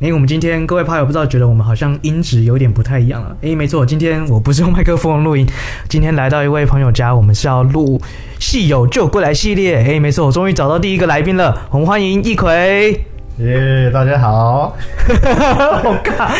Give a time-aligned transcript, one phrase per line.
[0.00, 3.36] 诶，我们今天各位朋友不知道觉得我们好像音质有点不太一样了？
[3.40, 5.44] 诶，没错，今天我不是用麦克风录音，
[5.88, 7.98] 今天来到一位朋友家，我们是要录
[8.38, 9.82] 《戏友就过来》系列。
[9.82, 13.04] 诶，没错，我终于找到第一个来宾了，我们欢迎一奎。
[13.38, 14.76] 耶，大家好。
[15.82, 16.30] 好尬，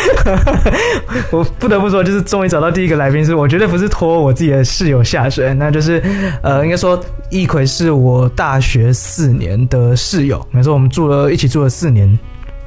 [1.29, 6.01] 我不得不说，就是终于找到第一个来宾，是我绝对不是拖我自己的室友下水，那就是
[6.41, 6.97] 呃，应该说
[7.29, 12.17] 一奎是我大学四年的室友，没错，我们住了一起住了四年。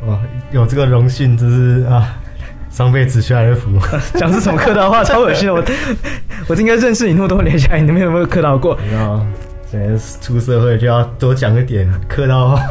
[0.06, 0.18] 哇，
[0.50, 2.16] 有这个荣幸，真是啊，
[2.70, 3.70] 上辈子修来的福。
[4.18, 5.54] 讲是什么客套话，超恶心的。
[5.54, 5.64] 我
[6.48, 8.76] 我应该认识你那么多年下来，你有没有客套过？
[8.90, 9.26] 没有，
[9.70, 12.62] 现在出社会就要多讲一点客套话。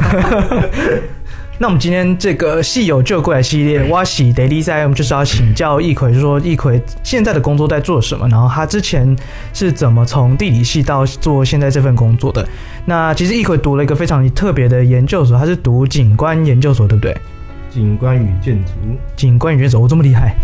[1.62, 9.16] 那我们今天这个戏友救过来系列，挖喜得利赛，我们就是要请教易奎，就是说易奎现在的工作在做什么，然后他之前
[9.52, 12.44] 是怎么从地理系到做现在这份工作的。
[12.84, 17.16] 那其实易奎读了一个非常特别的研究所，他是读景观研究所，对不对？
[17.70, 18.72] 景观与建筑，
[19.14, 20.34] 景观与建筑，我这么厉害？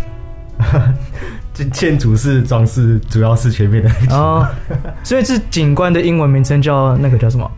[1.52, 4.46] 这建筑是装饰，主要是前面的哦。
[5.02, 7.50] 所以是景观的英文名称叫那个叫什么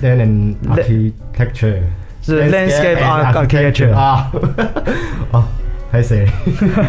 [0.00, 1.80] ？Land Architecture，
[2.22, 4.30] 是 Landscape Architecture 啊。
[5.32, 5.44] 哦，
[5.90, 6.28] 还是谁？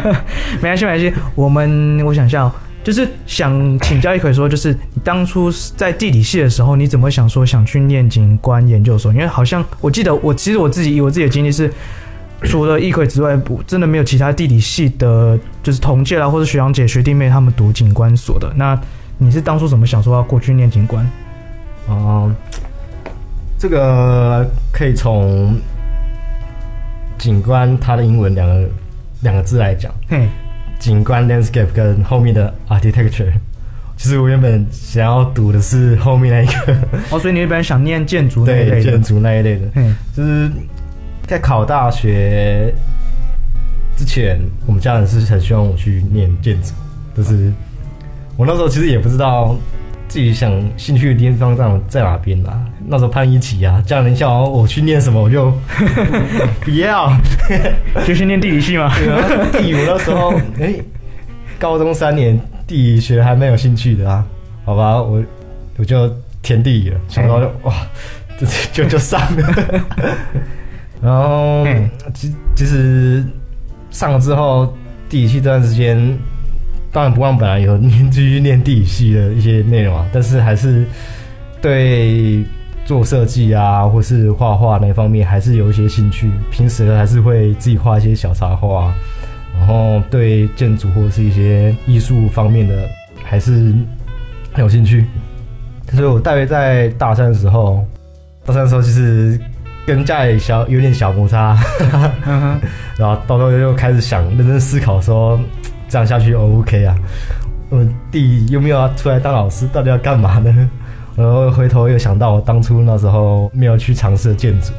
[0.60, 1.12] 没关系，没关系。
[1.34, 2.52] 我们我想笑。
[2.84, 9.12] 就是想请教一奎说，就是你当初在地理系的时候，你怎么想说想去念景观研究所？
[9.12, 11.72] 因为好像我记得，我其实我自己以我自己的经历是，
[12.42, 18.52] 除了一奎之外，真的没有其他地理系的，就是同届啦，或者学长姐、学弟妹他们读景观所的。
[18.56, 18.76] 那
[19.16, 21.08] 你是当初怎么想说要过去念景观？
[21.86, 22.36] 哦、嗯，
[23.62, 25.56] 这个可以从
[27.16, 28.68] 景观它的英文两个
[29.20, 29.94] 两个字来讲。
[30.08, 30.26] 嘿。
[30.80, 33.30] 景观 landscape 跟后面的 architecture，
[33.96, 36.76] 其实我原本想要读的是后面那一个。
[37.12, 38.82] 哦，所以你原本想念建筑那一类的。
[38.82, 39.68] 对，建筑那一类的。
[39.76, 40.50] 嗯，就是
[41.28, 42.74] 在考大学
[43.96, 46.72] 之前，我们家人是很希望我去念建筑，
[47.16, 47.52] 就是
[48.36, 49.56] 我那时候其实也不知道。
[50.12, 52.62] 自己想兴趣的地方在在哪边啊？
[52.86, 55.50] 那时候叛逆期啊，家人叫我去念什么，我就
[56.60, 57.10] 不要，
[58.06, 58.92] 就去念地理系嘛。
[59.00, 60.84] 对啊，地理我那时候哎、欸，
[61.58, 64.22] 高中三年地理学还蛮有兴趣的啊。
[64.66, 65.24] 好吧，我
[65.78, 67.72] 我就填地理了，想到就哇，
[68.38, 69.82] 就就就上了。
[71.00, 71.64] 然后
[72.12, 73.24] 其其实
[73.90, 74.76] 上了之后，
[75.08, 75.98] 地理系这段时间。
[76.92, 80.84] 当然不忘本来有念继续念地理系的一些内容啊，但是还是
[81.62, 82.44] 对
[82.84, 86.30] 做设计啊，或是画画那方面还是有一些兴趣。
[86.50, 88.92] 平时还是会自己画一些小插画，
[89.58, 92.86] 然后对建筑或是一些艺术方面的
[93.24, 93.72] 还是
[94.52, 95.06] 很有兴趣。
[95.92, 97.82] 所以我大约在大三的时候，
[98.44, 99.40] 大三的时候其实
[99.86, 101.56] 跟家里小有点小摩擦，
[102.98, 105.40] 然后到时候又开始想认真思考说。
[105.92, 106.96] 这样下去 OK 啊？
[107.68, 109.68] 我弟有没有要出来当老师？
[109.70, 110.70] 到底要干嘛呢？
[111.14, 114.72] 然后回头又想到我当初那时候没有去尝试建筑。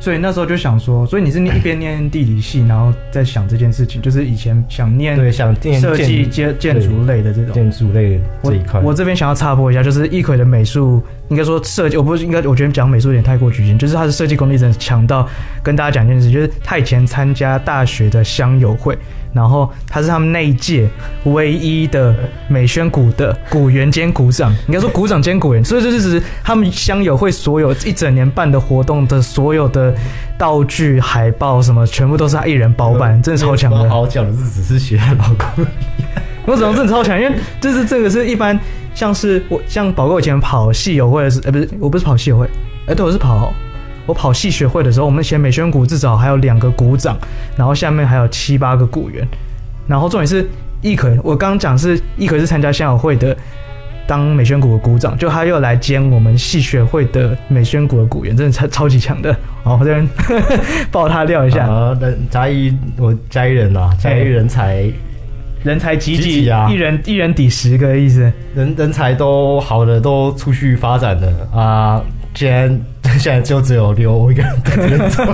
[0.00, 8.80] 所以那时候就想说，所以你是一边念地理系，然后在想这件事情，就是以前想念对想念设计建建筑类的这种建筑类这一块。
[8.80, 15.26] 我这边想要插播一下，就是一奎的美术，应该说设计，我不是应该，我觉得讲美术有点太过局限，就是他的设计功力真的强到，
[15.62, 18.98] 跟大家讲一件事，就是他以前参加大学的乡友会。
[19.34, 20.88] 然后他是他们那一届
[21.24, 22.14] 唯一的
[22.48, 29.92] 美宣股的股员兼股长，应该说股长兼股员，所以这就是他们乡友会所有一整年办的活动的所有的
[30.38, 33.90] 道具、海报什么，全部都是他一人包办，真的超强的。
[33.90, 35.66] 好讲的是只是学他老公，
[36.46, 37.20] 我怎么真的超强？
[37.20, 38.58] 因为就是这个是一般
[38.94, 42.48] 像是我像宝哥以前跑戏友会的是，哎不是我不是跑戏友会，
[42.86, 43.52] 哎对我是跑。
[44.06, 47.16] 我跑系学会的时候，我们写美宣股至少还有两个股长，
[47.56, 49.26] 然后下面还有七八个股员，
[49.86, 50.46] 然后重点是
[50.82, 53.36] 一奎，我刚刚讲是一奎是参加乡友会的，
[54.06, 59.34] 当美宣股的股长，就他又来兼我们系学会的美宣股的股员，真的超超级强的。
[59.62, 60.06] 好，我这边
[60.90, 61.66] 爆他料一下。
[61.66, 61.96] 啊，
[62.30, 64.86] 嘉义我嘉义人啊，嘉义人才
[65.62, 72.02] 人才济济啊，一人一人抵十个意思，人人才都好的都出去发展了啊。
[72.34, 72.78] 既然
[73.24, 75.24] 现在就只有留我一个人在这边做，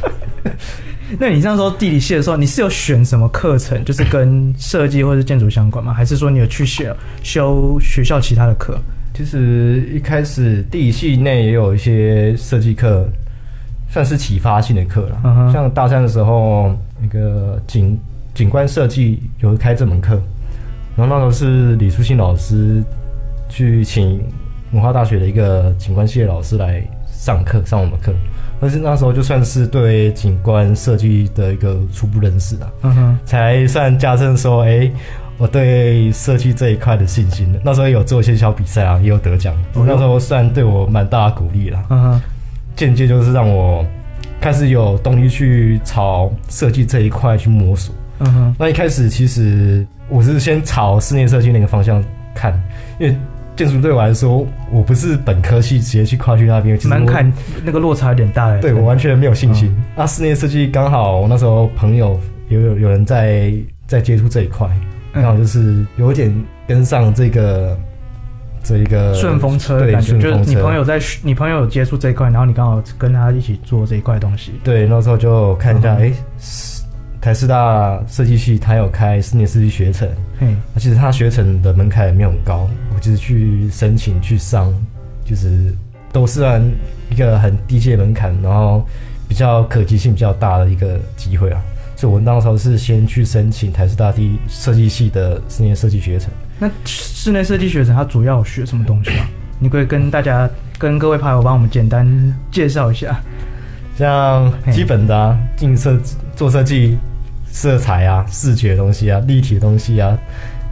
[1.20, 5.92] 那你这样说地理系的时候，你是有选什么课程，就是跟设计或者建筑相关吗？
[5.92, 8.78] 还是说你有去学修学校其他的课？
[9.12, 13.06] 其实一开始地理系内也有一些设计课，
[13.90, 15.20] 算是启发性的课了。
[15.22, 15.52] Uh huh.
[15.52, 18.00] 像大三的时候，那个景
[18.32, 20.14] 景观设计有开这门课，
[20.96, 22.82] 然后那时候是李书信老师
[23.50, 24.24] 去请
[24.72, 26.82] 文化大学的一个景观系的老师来
[27.20, 28.14] 上课，上我们课。
[28.58, 33.28] 但是那时候就算是对景观设计的一个初步认识啊，嗯哼、uh，huh.
[33.28, 34.92] 才算加深说，哎、欸，
[35.36, 37.54] 我对设计这一块的信心。
[37.62, 39.84] 那时候有做一些小比赛啊，也有得奖，我、uh.
[39.86, 42.22] 那时候算对我蛮大的鼓励了，嗯哼，
[42.74, 43.84] 间接就是让我
[44.40, 48.54] 开始有动力去朝设计这一块去摸索，嗯哼、uh，huh.
[48.58, 52.02] 那一开始其实我是先朝室内设计那个方向
[52.34, 52.58] 看，
[52.98, 53.14] 因为。
[53.60, 57.30] 建筑对我来说，我不是本科系直接去跨去那边，蛮看
[57.62, 58.58] 那个落差有点大的。
[58.58, 59.70] 对，我完全没有信心。
[59.94, 62.18] 那室内设计刚好，我那时候朋友
[62.48, 63.52] 有有有人在
[63.86, 64.66] 在接触这一块，
[65.12, 66.34] 刚好就是有点
[66.66, 67.78] 跟上这个
[68.62, 70.18] 这一个顺风车的感觉。
[70.18, 74.52] 就是你朋友在你朋友有接触这一块，然后你刚好跟他一起做这一块东西。
[74.64, 76.10] 对，那时候就看一下，哎。
[77.20, 80.08] 台师大设计系，它有开四年设计学程，
[80.40, 84.72] 嗯，其实它学程的门槛也没有很高，我就是去申请去上，
[85.22, 85.70] 就是
[86.12, 86.62] 都是按
[87.10, 88.82] 一个很低阶门槛，然后
[89.28, 91.60] 比较可及性比较大的一个机会啊，
[91.94, 96.30] 所以我那时候是先去申请台师大第设计系的室内设计学程。
[96.58, 99.28] 那室内设计学程它主要学什么东西啊？
[99.60, 103.20] 你可以跟大家、跟各位朋友帮我们简单介绍一下，
[103.98, 105.98] 像基本的啊，进设
[106.34, 106.96] 做设计。
[107.52, 110.16] 色彩啊，视觉的东西啊，立体的东西啊，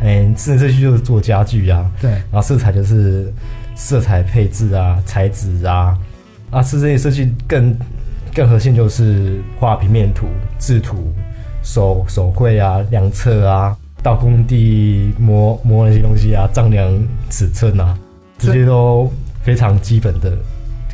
[0.01, 3.33] 嗯，室内设计就是做家具啊，对，然后色彩就是
[3.75, 5.99] 色彩配置啊，材质啊，
[6.51, 7.77] 啊，室内设计更
[8.35, 10.27] 更核心就是画平面图、
[10.59, 11.13] 制图、
[11.63, 16.89] 手手绘啊、量测啊，到工地摸摸那些东西啊，丈量
[17.29, 17.99] 尺寸啊，
[18.39, 20.33] 这些都非常基本的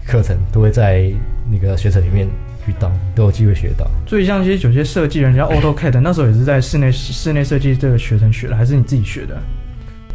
[0.07, 1.11] 课程，都会在
[1.51, 2.27] 那个学程里面。
[2.67, 9.37] 遇到都有机会学到，所以像一些有些设计人家 AutoCAD 那时候也是在室内室内设计这个学生学的，还是你自己学的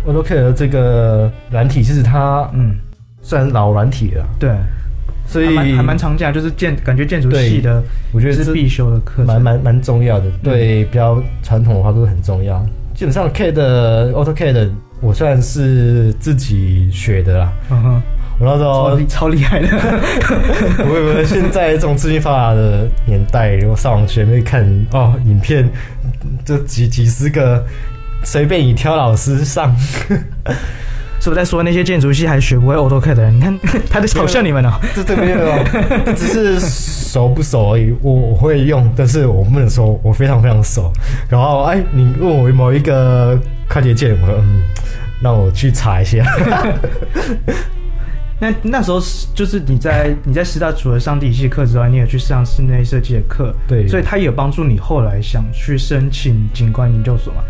[0.07, 2.75] ？AutoCAD 这个软体其实它嗯。
[3.22, 4.50] 算老软体了，对，
[5.28, 12.66] 所以还蛮常见，就是建感觉建筑系的，我觉得是必修的课，蛮蛮蛮重要的，对，比较传统的话都是很重要。
[12.95, 14.69] 基本上 CAD AutoCAD
[15.02, 17.54] 我算是自己学的啦。
[18.48, 19.68] 时候超厉害的，
[20.78, 25.70] 不会不会，现在这种资讯发达的年代，如果上网学没看哦，影片
[26.46, 27.64] 就几几十个，
[28.24, 29.76] 随便你挑老师上。
[31.22, 33.36] 是不是在说那些建筑系还学不会 AutoCAD 的人？
[33.36, 33.60] 你看
[33.92, 34.80] 他在嘲笑你们呢、喔？
[34.96, 37.94] 这这边哦，只是熟不熟而已。
[38.02, 40.90] 我我会用，但是我不能说我非常非常熟。
[41.30, 43.38] 然后哎，你问我某一个
[43.68, 44.64] 快捷键，我说嗯，
[45.22, 46.24] 让我去查一下。
[48.40, 57.42] 那那时候是就是你在你在师大除了上地理系课之外，你也去上室内设计的课，对，所以他也有帮助你后来想去申请景观研究所嘛？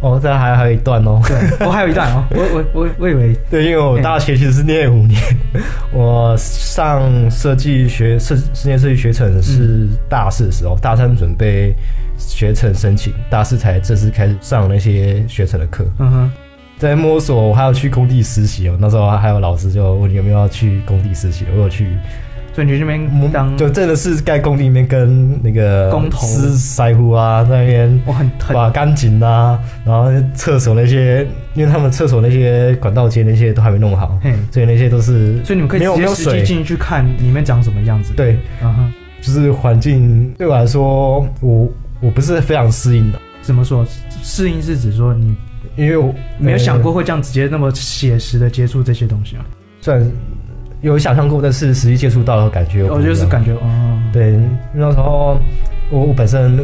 [0.00, 5.20] 哦，这还还有一段哦，对，我、哦、还有一段哦， 我我我我以为对，因为我大学其实是念五年，
[5.54, 5.60] 欸、
[5.92, 11.72] 我上设计学设室内设计学程是大四的时候，嗯、大三准备
[12.16, 16.30] 学程申请，大四才正式开始上那些学程的课，嗯哼。
[16.82, 18.76] 在摸索，我还要去工地实习哦。
[18.80, 21.86] 那时候还有老师就问你有没有要去工地实习，我有去。
[22.52, 34.18] 所以你去那边当，就真的是在工地里面跟那个工头师师傅啊，在那边我很把钢筋啊，然后厕所那些，因为他们厕所那些管道间那些都还没弄好，
[34.50, 38.12] 所以那些都是，所以你们可以直接实际进去看里面长什么样子。
[38.14, 43.18] 对，嗯哼，就是环境对我来说，我我不是非常适应的。
[43.40, 43.86] 怎么说？
[44.22, 45.34] 适应是指说你。
[45.76, 49.44] 因为我没有想过会这样直接那么写实的接触这些东西啊，
[49.80, 50.10] 虽然
[50.80, 54.38] 有想象过，但是实际接触到的感觉，我就是感觉哦，对，
[54.74, 55.38] 那时候
[55.90, 56.58] 我我本身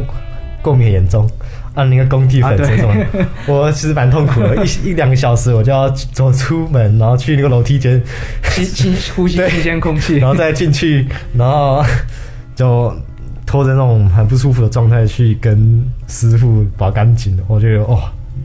[0.61, 1.29] 过敏很严重，
[1.73, 2.93] 按那个工地粉这种，
[3.47, 8.01] 我其实蛮痛苦的，一一两个小时我就要走出门，然后去那个楼梯间。
[8.49, 11.81] 吸吸呼吸新鲜空气，然后再进去，然后
[12.55, 12.93] 就
[13.45, 17.97] 拖着那种很不舒服的状态去跟师傅拔干净，我觉得哦。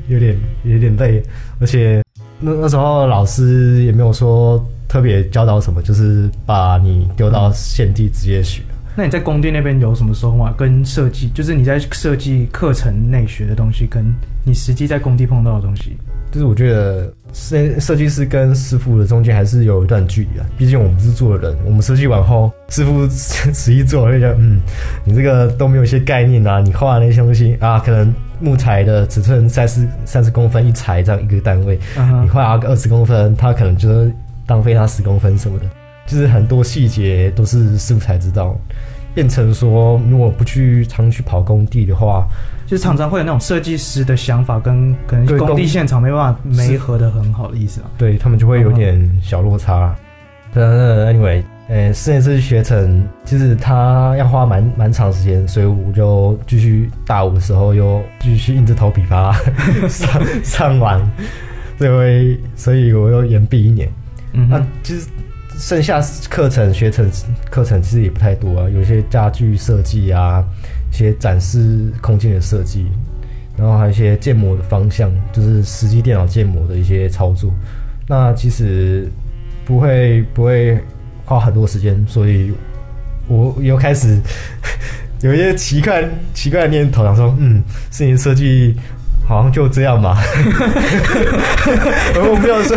[0.09, 1.23] 有点有点累，
[1.61, 2.03] 而且
[2.41, 8.63] 那那时候老师也没有说特别教导什么，就是把你丢到现地直接学。
[8.69, 8.75] 嗯。
[8.97, 10.55] 那你在工地那边有什么收获啊？
[10.57, 14.05] 跟设计，就是你在设计课程内学的东西，跟
[14.45, 15.97] 你实际在工地碰到的东西。
[16.31, 20.47] 就是我觉得设设计师跟师傅的中间还是有一段距离啊。
[20.59, 24.61] 毕竟我们是做的人，我们设计完后，师傅 实际做，会觉得嗯，
[25.05, 28.13] 你这个都没有一些概念啊，你画的那些东西啊，可能
[28.45, 32.23] 木材的尺寸三十三十公分一材这样一个单位，uh huh.
[32.23, 34.13] 你画个二十公分，他可能就是
[34.47, 35.65] 浪费他十公分什么的，
[36.07, 38.55] 就是很多细节都是师傅才知道。
[39.15, 42.27] 变成说，如果不去常去跑工地的话，
[42.67, 47.87] 就是常常会有那种设计师的想法跟可能工地现场没办法没合的很好的意思啊。
[47.97, 49.95] 对，他们就会有点小落差。
[50.53, 59.39] 对啊，那 anyway，呃，室内设计学程其实他要花蛮蛮长时间，所以我就继续大五的时候又继续硬着头皮把它
[59.89, 61.01] 上上完，
[61.79, 63.89] 所以所以我又延毕一年。
[64.33, 65.07] 嗯，那其实。
[65.57, 67.09] 剩下课程学程
[67.49, 70.45] 课程其实也不太多啊，有一些家具设计啊，
[70.91, 72.87] 一些展示空间的设计，
[73.57, 77.53] 然后还有一些建模的方向，就是实际电脑建模的一些操作。
[78.09, 79.09] 那其实
[79.65, 80.83] 不会不会
[81.25, 82.53] 花很多时间，所以
[83.27, 84.21] 我又开始
[85.23, 86.05] 有一些奇怪
[86.35, 88.77] 奇怪的念头，想说，嗯，是你设计。
[89.27, 90.19] 好像就这样吧，
[92.17, 92.77] 我没有说，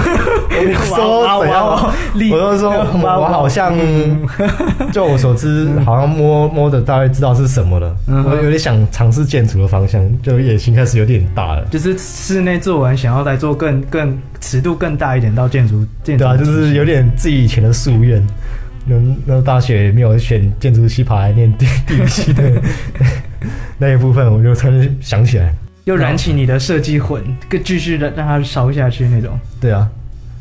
[0.49, 1.67] 我没有说怎样，
[2.31, 3.73] 我就说，我好像，
[4.91, 7.95] 就我所知，好像摸摸的大概知道是什么了。
[8.07, 11.65] 我有点想尝试建筑的方向，就野心开始有点大了。
[11.69, 16.23] 就是室内做完，想要来做更更尺度更大一点到建筑建筑。
[16.23, 18.25] 对啊，就是有点自己以前的夙愿。
[18.85, 22.43] 那那大学没有选建筑系，跑来念地地理系的
[23.77, 25.53] 那一部分，我就突然想起来。
[25.87, 29.39] 又燃起你的设计魂，更继续的让它烧下去那种。
[29.61, 29.89] 对啊，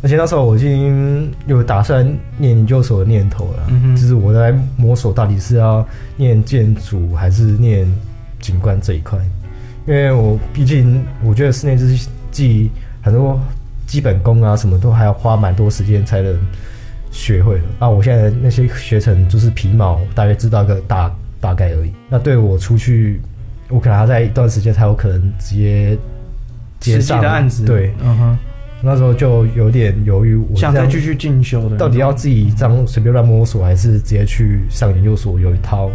[0.02, 2.04] 而且那时候我已经有打算
[2.36, 5.86] 念研究所的念头了，嗯、就是我在摸索到底是要
[6.16, 7.86] 念建筑还是念
[8.40, 9.16] 景观这一块，
[9.86, 12.68] 因为我毕竟我觉得室内设计
[13.00, 13.40] 很多
[13.86, 16.36] 基本功啊，什么都还要花蛮多时间才能
[17.12, 17.64] 学会的。
[17.78, 21.08] 啊，我现在那些学程就是皮毛，大约知道个大
[21.40, 21.92] 大概而已。
[22.08, 23.20] 那对我出去。
[23.68, 25.98] 我可能要在一段时间才有可能直接
[26.78, 28.38] 接上的案子，对，嗯哼，
[28.80, 35.40] 那时候就有点犹豫，我想再继续进修的，到底要自己这样随便乱摸索，还是直接去上研究所？
[35.40, 35.90] 有一套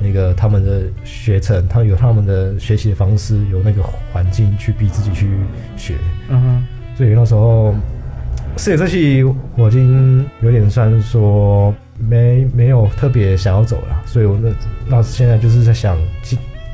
[0.00, 3.82] 那个他们的学程，他们有他们的学习的方式，有那个
[4.12, 5.28] 环境去逼自己去
[5.76, 5.94] 学，
[6.28, 6.64] 嗯哼，
[6.96, 7.72] 所以那时候
[8.56, 9.22] 室内设计
[9.54, 14.50] 我已经有点算说没没有特别想要走了，所以我那
[14.88, 15.96] 那现在就是在想。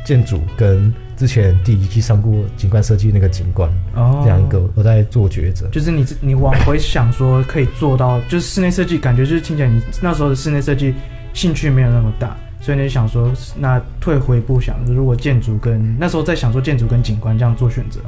[0.05, 5.69] 建筑跟之前第一季上过景观设计那个景观哦，两个我在做抉择。
[5.71, 10.95] 就是你你往回想说可以做到，就是室内设计感觉就是听起来你那时候的室内设计
[11.33, 18.01] 兴趣没有那么大，所以你想说那退回步想，如果建筑跟那时候在想说建筑跟景观这样做选择，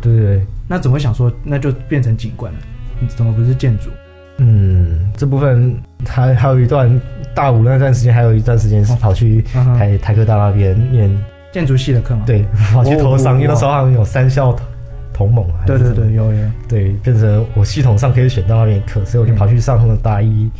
[0.00, 2.58] 对对对，那怎么想说那就变成景观了？
[3.00, 3.90] 你怎么不是建筑？
[4.38, 5.76] 嗯，这部分
[6.06, 6.88] 还还有一段
[7.34, 11.10] 大五那段时间，还有一段时间是跑去台、台科大那边念
[11.52, 12.22] 建筑系的课嘛？
[12.26, 14.54] 对， 跑去投商，因为那时候好像有三校
[15.12, 15.44] 同盟。
[15.66, 16.50] 对对对，有有。
[16.68, 20.50] 对，变成我系统上可以选到那边课，所以我就跑去上他们大一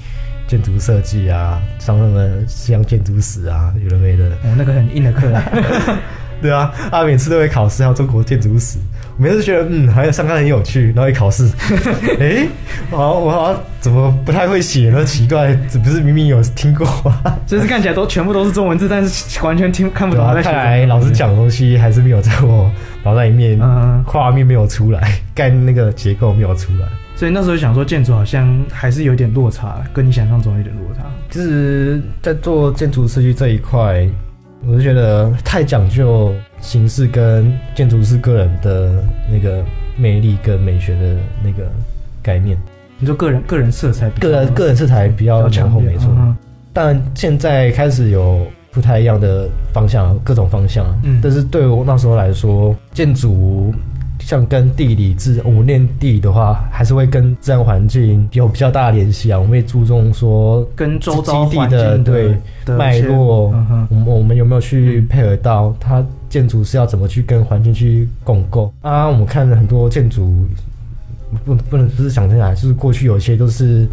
[0.46, 4.24] 建筑设计啊，上他们西洋建筑史啊，有的没的。
[4.42, 5.32] 哦，那个很硬的课。
[5.32, 5.42] 啊
[6.40, 8.78] 对啊，啊，每次都会考试，还有中国建筑史。
[9.18, 11.50] 我每次觉得，嗯，好像上课很有趣，然后一考试，
[12.20, 12.48] 哎、欸，
[12.92, 15.04] 我我好像怎么不太会写呢？
[15.04, 17.20] 奇怪，这不是明明有听过吗？
[17.44, 20.24] 就是看起来都全部都是中文字，但是完全听看不懂。
[20.24, 22.70] 啊、看来老师讲的东西还是没有在我
[23.02, 26.86] 脑袋里面，嗯，画面没有出来， 概念那个结构没有出来。
[27.16, 31.02] 所以那时候想说，建筑好像还是有点落差，跟你想象中有点落差。
[31.28, 34.06] 就是在做建筑设计这一块。
[34.66, 39.64] 我就觉得太讲究形式跟建筑师个人的那个
[39.96, 41.70] 魅力跟美学的那个
[42.22, 42.56] 概念。
[42.98, 46.08] 你说个人个人色彩，个人个人色彩比较强厚，没错。
[46.18, 46.36] 嗯、
[46.72, 50.86] 但现在开始有不太一样的方向，各种方向。
[51.04, 53.72] 嗯，但是对我那时候来说，建筑。
[54.20, 59.38] 像跟地理自我们念地理的话，还是会跟自然环境有比较大的联系啊。
[59.38, 62.36] 我们会注重说跟周遭基地的对
[62.66, 63.54] 脉络，
[63.88, 69.08] 我们我们有没有去配合到它建筑是要怎么去跟环境去共构啊？
[69.08, 70.46] 我们看了很多建筑，
[71.44, 73.86] 不不能不是想这样，就是过去有一些都是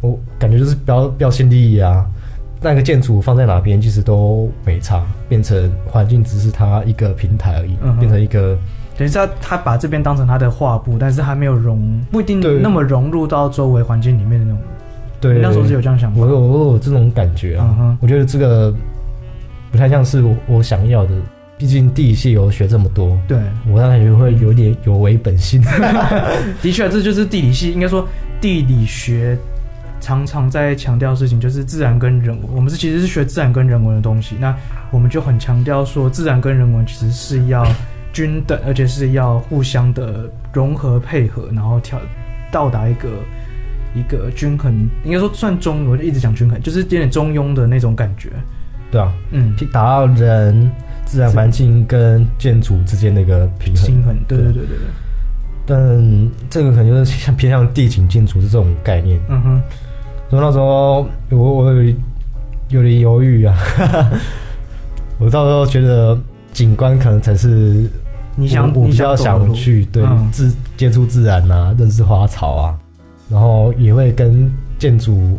[0.00, 2.06] 我感觉就是标标新立异啊。
[2.60, 8.56] 那个建筑放在哪边其实都没差，变成环境只是它一个平台而已，变成一个。
[8.96, 14.60] 等于是他，他把这边当成他的画布，但是还没有融，不一定那么融入到周围环境里面的那种。
[15.18, 16.20] 对，那时候是有这样想法。
[16.20, 17.96] 我有我有这种感觉啊，uh.
[18.00, 18.72] 我觉得这个
[19.72, 21.10] 不太像是我我想要的。
[21.58, 23.38] 毕毕竟地理系有学这么多，对
[23.70, 25.62] 我感觉会有点有违本心。
[26.60, 28.04] 的确，这就是地理系，应该说
[28.40, 29.38] 地理学
[30.00, 32.48] 常常在强调事情，就是自然跟人文。
[32.52, 34.52] 我们是其实是学自然跟人文的东西，那
[34.90, 37.64] 我们就很强调说，自然跟人文其实是要
[38.12, 41.96] 均等，而且是要互相的融合配合，然后调
[42.50, 43.08] 到达一个
[43.94, 48.30] 一个均衡，应该说算中，我就一直讲均衡，就是有点中庸的那种感觉。
[48.92, 50.70] 对啊，嗯，达到人、
[51.06, 53.86] 自然环境跟建筑之间的一个平衡。
[53.86, 54.76] 平衡，对对对对对。
[55.64, 59.18] 但这个可能就是像偏向地景建筑是这种概念。
[59.30, 59.62] 嗯哼。
[60.28, 61.94] 所以那时候我我有
[62.68, 63.56] 有点犹豫啊，
[65.18, 66.18] 我到时候觉得
[66.52, 67.88] 景观可能才是
[68.36, 72.78] 你想我比较想去对自、嗯、接触自然啊，认识花草啊，
[73.30, 75.38] 然后也会跟建筑。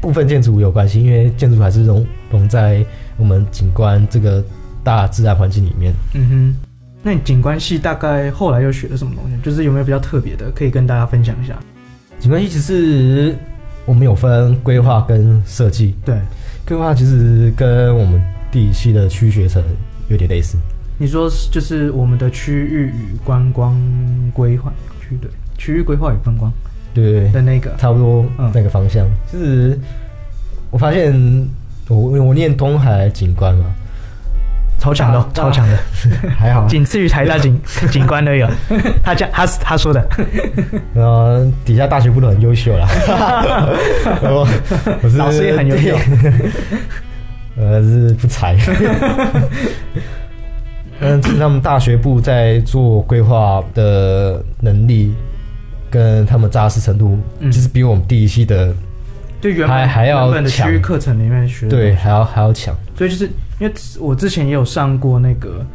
[0.00, 2.84] 部分建筑有关系，因为建筑还是融融在
[3.16, 4.42] 我们景观这个
[4.82, 5.92] 大自然环境里面。
[6.14, 6.56] 嗯哼，
[7.02, 9.36] 那你景观系大概后来又学了什么东西？
[9.42, 11.56] 就是有没有比较特别的，可以跟大家分享一下？
[12.18, 13.36] 景观系其实
[13.84, 15.94] 我们有分规划跟设计。
[16.04, 16.16] 对，
[16.66, 18.20] 规划其实跟我们
[18.50, 19.62] 地理系的区学程
[20.08, 20.56] 有点类似。
[20.98, 23.76] 你说就是我们的区域与观光
[24.32, 26.52] 规划区对，区域规划与观光。
[26.94, 29.78] 对的那个差不多那个方向，嗯、就是
[30.70, 31.12] 我发现
[31.94, 33.66] 我我念东海景观嘛，
[34.78, 35.78] 超强的，超强的，
[36.38, 38.48] 还好，仅次于台大景景观都有。
[39.02, 40.06] 他讲他他说的，
[40.94, 42.88] 然后底下大学部都很优秀啦，
[44.22, 44.46] 我
[45.02, 45.96] 我是老师也很优秀，
[47.56, 48.56] 呃是不才，
[51.00, 55.14] 嗯，他们大学部在做规划的能力。
[55.92, 57.18] 跟他们扎实程度，
[57.50, 58.72] 其实比我们第一期的，
[59.42, 60.68] 对原还还要强。
[60.68, 62.72] 区域课程里面学，对，还要还要强。
[62.96, 63.24] 所以就是
[63.58, 65.66] 因为我之前也有上过那个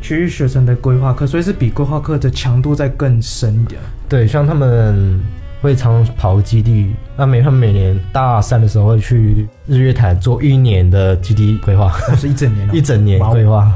[0.00, 3.80] 区域学生的规划课，所以是比规划课的强度再更深一点。
[4.08, 5.20] 对，像他们
[5.60, 13.68] 会常跑基地，那每他们每年大三的时候会去日月潭做一年的基地规划，是一整年， 一整年规划。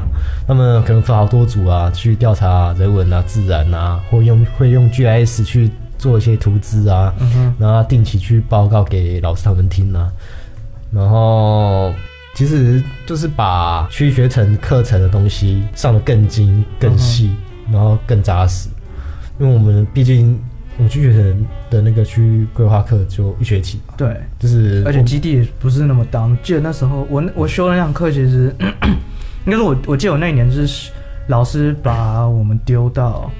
[0.47, 5.69] 他们可能分好多组啊，去调查人文啊、自然啊，或用会用 GIS 去。
[6.03, 10.11] 做一些图资啊，嗯、然后定期去报告给老师他们听啊，
[10.91, 11.93] 然后
[12.35, 17.31] 其实就是把区域学程课程的东西上的更精、更细，
[17.67, 18.67] 嗯、然后更扎实。
[19.39, 20.37] 因为我们毕竟
[20.75, 26.21] 我们区学城的那个区域规划课就一学期，对，就是而且基地也不是那么大。
[26.23, 28.53] 我记得那时候我我修的那堂课，其实
[29.47, 30.91] 应该说我我记得我那一年就是
[31.27, 33.31] 老师把我们丢到。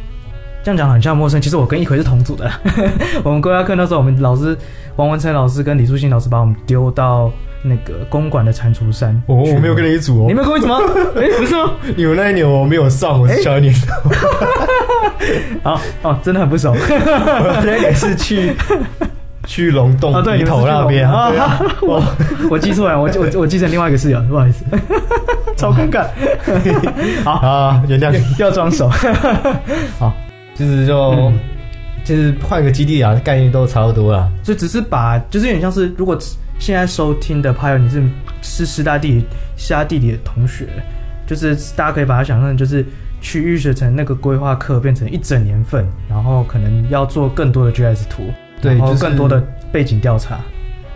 [0.63, 2.49] 这样讲很像陌生，其实我跟一奎是同组的。
[3.21, 4.57] 我们规划课那时候，我们老师
[4.95, 7.29] 王文成老师跟李树新老师把我们丢到
[7.61, 9.21] 那个公馆的蟾蜍山。
[9.27, 10.79] 我我没有跟你一组哦，你没有跟我一组吗？
[11.19, 11.71] 哎，不是吗？
[11.97, 13.75] 你们那一年我没有上，我是下一年。
[15.63, 16.71] 好哦，真的很不熟。
[16.71, 18.53] 我那年是去
[19.45, 21.59] 去龙洞鱼头那边啊。
[21.81, 22.01] 我
[22.49, 24.63] 我记错了，我我我记成另外一个室友，不好意思，
[25.57, 26.05] 超尴尬。
[27.25, 28.89] 好啊，原谅，要装熟。
[29.99, 30.13] 好。
[30.55, 31.39] 其实就，嗯、
[32.03, 34.31] 就是换个基地啊，概念都差不多啦。
[34.43, 36.17] 就只是把，就是有点像是，如果
[36.59, 38.01] 现在收听的朋友你是
[38.41, 39.25] 是师大地理、
[39.57, 40.67] 师大地理的同学，
[41.25, 42.85] 就是大家可以把它想象，就是
[43.19, 48.23] 区域学城那个规划课变成一整年份，然后可能要做更多的 GIS 图，
[48.61, 50.39] 对，然后更多的背景调查，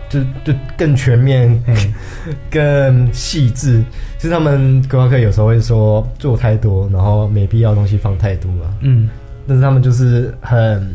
[0.08, 1.74] 就就更全面、嘿
[2.50, 3.82] 更细致。
[4.18, 9.08] 其实他们规划课有时候会说做太多，然后没必要东西放太多了，嗯。
[9.48, 10.94] 但是他们就是很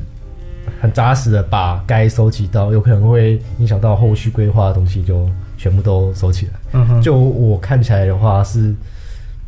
[0.79, 6.51] 很扎实的把该收集到有可能会影响到后续规划的东西，就全部都收起来。
[6.73, 8.73] 嗯哼，就我看起来的话，是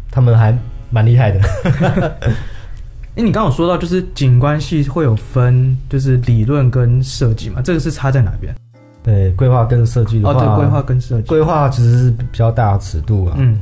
[0.09, 0.57] 他们还
[0.89, 1.39] 蛮厉害的。
[3.15, 7.61] 哎、欸，你刚刚有说到，就是景观系会有分，就是理论跟设计嘛？
[7.61, 8.53] 这个是差在哪边？
[9.03, 13.35] 对，规划跟设计的话，哦，对，规划跟设计，规划其实是比较大的尺度啊。
[13.37, 13.59] 嗯。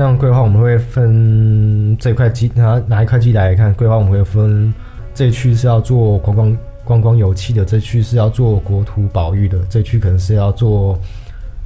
[0.00, 4.72] 像规划，我们会分这块基拿哪一块基地来看规划，我们会分
[5.12, 10.98] 这一区是要做观光观光游憩的，这区是要做国土保育的，这区可能是要做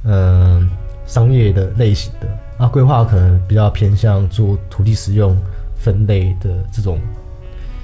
[0.03, 0.69] 嗯、呃、
[1.05, 2.27] 商业的类型的。
[2.57, 5.33] 啊，规划可能比较偏向做土地使用
[5.77, 6.99] 分类的这种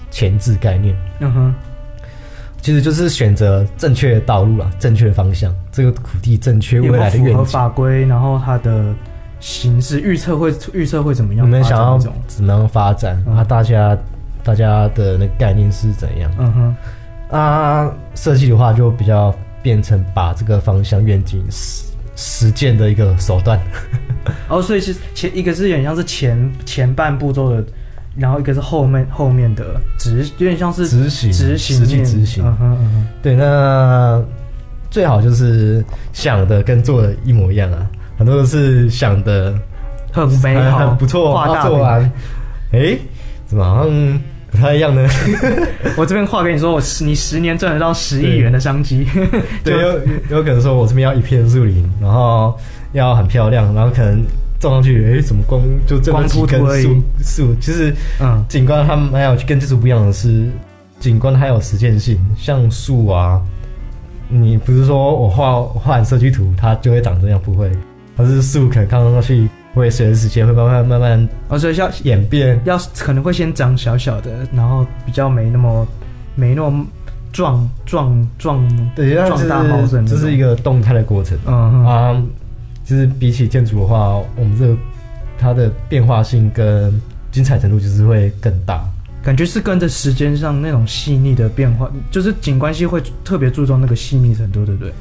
[0.10, 0.94] 前置概念。
[1.20, 1.56] 嗯哼，
[2.62, 8.94] 其实就是选择正确的道路啊，正确的方向，这个土地正确未来的愿景，符合法规，然后它的。
[9.41, 11.45] 形式预测会预测会怎么样？
[11.45, 13.21] 你们想要怎么样发展？
[13.27, 13.97] 嗯、啊，大家
[14.43, 16.32] 大家的那个概念是怎样？
[16.38, 23.60] 嗯哼，啊，设计的话就比较变成把这个方向愿景实实践的一个手段。
[24.47, 27.65] 哦，所以是前一个是有点像是前前半步骤的，
[28.15, 32.45] 然后一个是后面后面的执，有点像是执行执行实际执行。
[32.45, 34.23] 嗯哼嗯哼，对，那
[34.91, 37.89] 最好就是想的跟做的一模一样啊。
[38.22, 39.52] 很多都是想的
[40.12, 42.00] 很美好，很不错，画大做完，
[42.72, 43.00] 哎、欸，
[43.48, 45.10] 怎么好像不太一样呢？
[45.98, 49.08] 我这边话跟你说，我十你十年赚得到十亿元的商机，
[49.64, 52.56] 对， 有有可能说我这边要一片树林，然后
[52.94, 54.24] 要很漂亮，然后可能
[54.60, 57.56] 种上去，哎、欸，怎么光就这么几根树树？
[57.60, 60.48] 其实，嗯，景观它还有跟技术不一样的是，
[61.00, 63.42] 景观它有实践性，像树啊，
[64.30, 67.72] 你不是说我画画完设计图，它就会长这样，不会。
[68.17, 75.88] 它是树，可能看上去会随着时间会慢慢慢慢，哦，所以要演变，要可能会先长小小的，然后比较没那么
[76.36, 76.86] 没那么
[77.32, 81.38] 壮壮壮，对，壮大茂盛，这是一个动态的过程。
[81.45, 81.86] 嗯哼。
[81.86, 82.24] 啊，
[82.84, 84.76] 就是比起建筑的话，我们这个
[85.39, 88.84] 它的变化性跟精彩程度就是会更大，
[89.24, 94.91] 感觉是跟着时间上那种细腻的变化，就是景观系会特别注重那个细腻程度，对不对？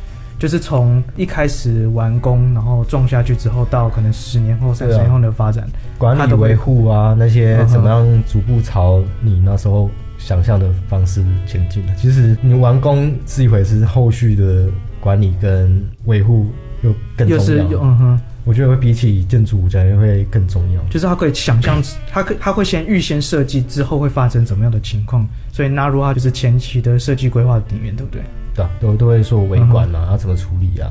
[0.41, 11.95] 就是从一开始完工，然后种下去之后，到可能十年后、三十年后的发展，管理维护啊，那些怎么样逐步朝你那时候想象的方式前进的。
[11.95, 14.67] 其实你完工是一回事，后续的
[14.99, 16.47] 管理跟维护
[16.81, 17.37] 又更重要。
[17.37, 20.81] 又是嗯哼，我觉得会比起建筑物讲会更重要。
[20.85, 28.23] 就是他可以想象，他可他会先预先设计之后会发生怎么样的情况，所以纳入他就是前期的设计规划里面，对不对？
[28.55, 30.89] 对，都都会说维管嘛，要、怎么处理啊？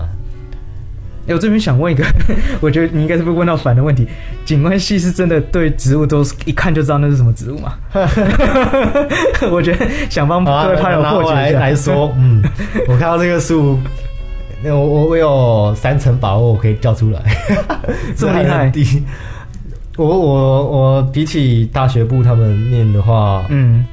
[1.25, 2.03] 哎、欸，我这边想问一个，
[2.59, 4.07] 我觉得你应该是被问到烦的问题：
[4.45, 7.73] 景观系是真的对植物都是一看就知道那是什么植物吗？
[9.51, 12.41] 我觉得想帮各位朋友破解一下来，来说，嗯，
[12.87, 13.77] 我看到这个树，
[14.63, 17.21] 那我我我有三成把握我可以叫出来，
[18.15, 18.71] 这么 厉害？
[19.97, 23.85] 我我我比起大学部他们念的话，嗯。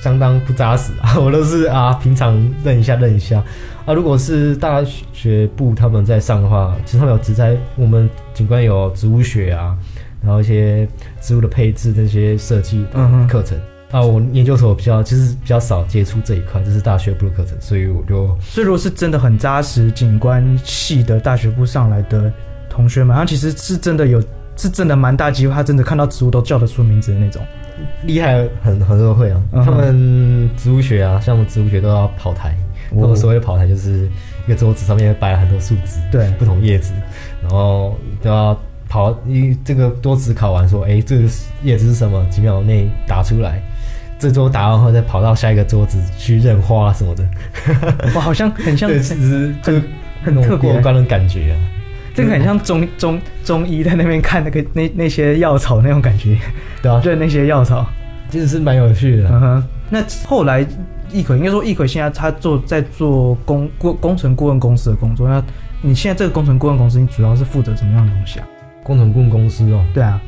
[0.00, 1.18] 相当不扎实啊！
[1.20, 2.34] 我都是啊，平常
[2.64, 3.42] 认一下认一下
[3.84, 3.92] 啊。
[3.92, 4.82] 如果是大
[5.12, 9.76] 学部他们在上的话，其实他们有植栽，我们景观有植物学啊，
[10.22, 10.88] 然后一些
[11.20, 13.58] 植物的配置那些设计的课程、
[13.92, 14.00] 嗯、啊。
[14.00, 22.32] 我研究所比较其实比较少接触这一块，这是大学部的课程，所以我就所以如果是真的很扎实景观系的大学部上来的
[22.68, 24.22] 同学们，他其实是真的有
[24.60, 27.40] 是真的蛮大机会，他真的看到植物都叫得出名字的那种。
[28.04, 32.54] 厉害很很多会啊，他们植物学啊，像植物学都要跑台。
[32.90, 34.06] 他们所谓的跑台就是
[34.46, 36.92] 一个桌子上面摆了很多树枝，对，不同叶子，
[37.40, 41.28] 然后都要跑一这个桌子考完说，哎，这个
[41.62, 42.22] 叶子是什么？
[42.30, 43.62] 几秒内答出来。
[44.18, 47.24] 这桌答完后再跑到下一个桌子去认花什么的。
[48.14, 49.72] 哇，好像很像， 对，其实就
[50.22, 51.56] 很特别过关的感觉啊。
[52.14, 56.36] 这个很像中 中中医在那边看那个那那些药草那种感觉，
[56.82, 57.86] 对啊，对那些药草，
[58.30, 59.28] 其实是蛮有趣的。
[59.30, 60.66] 嗯哼，那后来
[61.12, 65.28] 易奎应该说易奎现在他做在做工工工程顾问公司的工作。
[65.28, 65.42] 那
[65.82, 68.46] 你现在这个工程顾问公司，你主要是负责什么样的东西啊？
[68.82, 70.20] 工程顾问公司哦，对啊，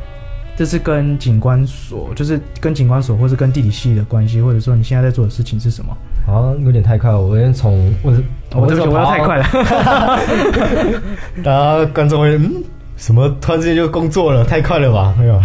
[0.56, 5.96] 这是跟景观所，就是跟景观所，或是跟地理系的关系，或者说你现在在做的事情是什么？
[6.26, 8.12] 好像有点太快了，我先从我
[8.54, 9.44] 我这边我要太快了，
[11.42, 12.62] 大家观众会嗯
[12.96, 15.14] 什么突然之间就工作了，太快了吧？
[15.18, 15.40] 没有，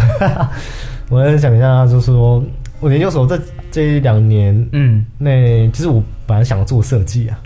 [1.10, 2.44] 我先讲一下，就是说
[2.80, 3.40] 我研究所这
[3.72, 7.38] 这一两年，嗯，那其实我本来想做设计啊，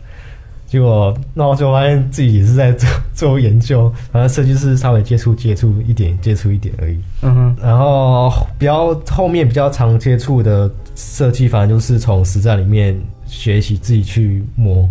[0.65, 12.99] 结果那我就发现自己也是在做做研究，反正设计师稍微接触接触一点，接触一点而已，嗯哼，然后比较后面比较常接触的设计，反正就是从实战里面。
[13.33, 14.89] 学习自己去摸，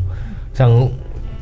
[0.60, 0.86] 像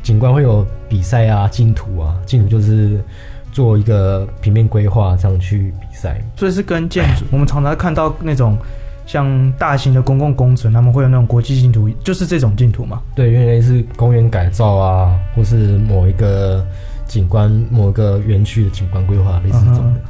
[0.01, 3.03] 景观会有比赛啊，竞图啊，竞图就是
[3.51, 6.21] 做一个平面规划这样去比赛。
[6.37, 8.57] 所以是跟建筑，我们常常看到那种
[9.05, 13.01] 像大型的公共工程，他们会有那种国际竞图，就是这种竞图嘛？
[13.13, 16.65] 对，因为是公园改造啊，或是某一个
[17.05, 19.99] 景观、某一个园区的景观规划，类似这种的。
[19.99, 20.03] Uh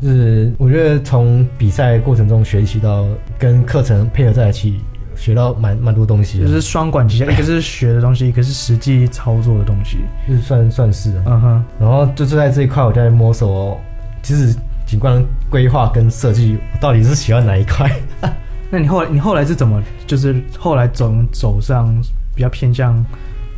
[0.00, 3.04] 是我觉得从比赛过程中学习到
[3.36, 4.78] 跟课程配合在一起。
[5.18, 11.22] 学到蛮蛮多东西，就是双管齐下， 一个是学的东西，一个是实际操作的东西，就是算算是啊。
[11.26, 13.78] 嗯哼，然后就是在这一块，我在摸索，
[14.22, 14.54] 其实
[14.86, 17.90] 景观规划跟设计，我到底是喜欢哪一块？
[18.70, 21.92] 那你后来你后来是怎么，就是后来走走上
[22.34, 23.04] 比较偏向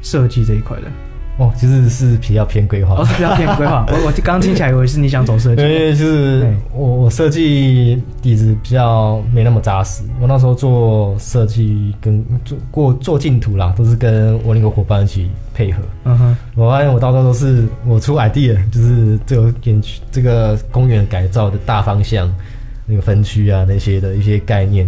[0.02, 0.84] 设计这一块的？
[1.38, 3.86] 哦，其实是比较偏规划，哦，是比较偏规划。
[3.88, 10.02] 我我刚刚听起来以为是你想走设计，因为就是我我设计底子比较没那么扎实。
[10.20, 15.82] 我那时候做设计跟做过做竞图啦，都是跟我那个伙伴一起配合。
[16.04, 22.30] 嗯哼，我发现我到时候都是我出 idea，就是这个园区这个公园改造的大方向，
[22.84, 24.86] 那个分区啊那些的一些概念。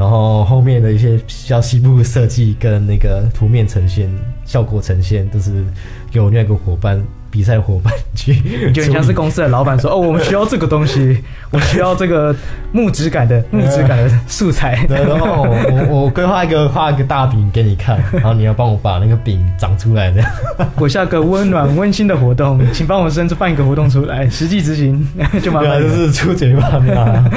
[0.00, 4.10] 然后后面的一些比较西部设计跟那个图面呈现、
[4.46, 5.62] 效果呈现，都是
[6.10, 6.98] 给我另外一个伙伴。
[7.30, 8.34] 比赛伙伴去，
[8.72, 12.34] 就很像是公司的老板说：“哦，我们需要这个东西，我需要这个
[12.72, 20.30] 木质感的木质感的素材。”对，然后我我规划一个画一个大饼给你看，然后你要帮我把那个饼长出来，这样。
[20.76, 25.06] 我下个温暖温馨的活动，请帮我生办一个活动出来，实际执行
[25.42, 25.80] 就麻烦。
[25.80, 27.30] 对，就是出嘴巴啊，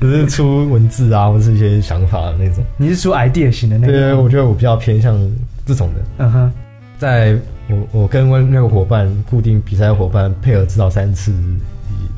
[0.00, 2.64] 就是出文字啊，或是一些想法的那种。
[2.76, 3.94] 你是出 idea 型的那种？
[3.94, 5.18] 对，我觉得我比较偏向
[5.66, 6.00] 这种的。
[6.18, 6.52] 嗯哼。
[6.98, 7.36] 在
[7.68, 11.32] 我我跟那个伙伴固定比赛伙伴配合指导三次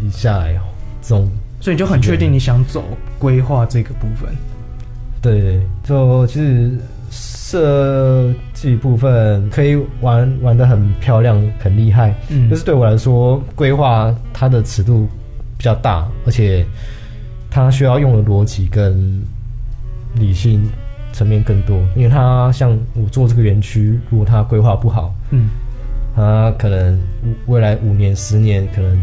[0.02, 0.54] 一一下来，
[1.02, 2.84] 这种所以你就很确定你想走
[3.18, 4.34] 规划这个部分。
[5.20, 6.78] 对，就其实
[7.10, 12.14] 设计部分可以玩玩得很漂亮，很厉害。
[12.28, 15.08] 嗯，就是对我来说，规划它的尺度
[15.58, 16.64] 比较大，而且
[17.50, 19.22] 它需要用的逻辑跟
[20.14, 20.62] 理性。
[21.20, 25.50] 层面更多，因为他像我做这个园区，如果他规划不好，嗯，
[26.16, 26.98] 他可能
[27.46, 28.98] 未来五年、十年，可能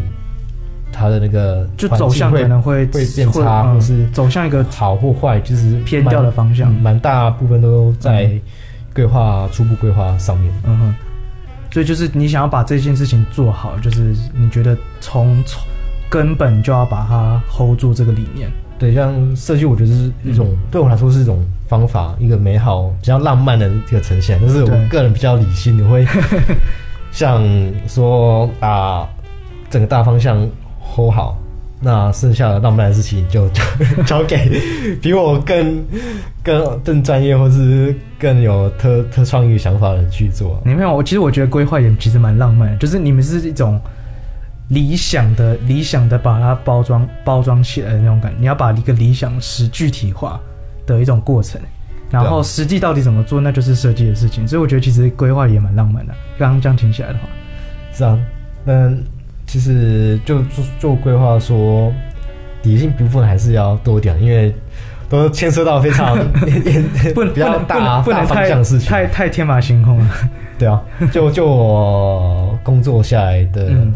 [0.92, 8.28] 他的那个就走向可能会会变差，或是走向一个好或坏，就是偏掉的方向，蛮大部分都在
[8.92, 10.52] 规划初步规划上面。
[10.64, 10.94] 嗯哼，
[11.70, 15.62] 所以就是你想要把这件事情做好，就是你觉得从从
[16.10, 18.50] 根本就要把它 hold 住这个理念。
[18.76, 24.40] 对，像设计，我觉得是一种、嗯、对我来说是一种方法，一个美好、比较浪漫的一个呈现。
[24.40, 26.06] 但是我个人比较理性，你会
[27.12, 27.42] 像
[27.86, 29.08] 说把
[29.70, 30.48] 整个大方向
[30.80, 31.36] hold 好，
[31.80, 33.48] 那剩下的浪漫的事情就
[33.96, 34.60] 就交给
[35.02, 35.84] 比我更
[36.42, 40.60] 更更专业或是更有特特创意想法的人去做。
[40.64, 43.80] 你没有，我其实我觉得规划也其实蛮浪漫的，就是你们是一种。
[44.70, 50.38] 理想的理想的把它包装包装起来的那种感觉，你要把一个理想实具体化
[50.88, 51.60] 的一种过程，
[52.10, 54.48] 然后实际到底怎么做，那就是设计的事情。
[54.48, 56.14] 所以我觉得其实规划也蛮浪漫的。
[56.38, 57.28] 刚刚这样听起来的话，
[57.92, 58.18] 是啊，
[58.64, 58.90] 那
[59.46, 61.92] 其实就做做规划说，
[62.62, 64.52] 理性部分还是要多一点，因为
[65.08, 66.16] 都牵涉到非常
[67.14, 70.10] 不比较大不能大方向事情，太太天马行空了。
[70.58, 73.68] 对啊，就就我工作下来的。
[73.68, 73.92] 嗯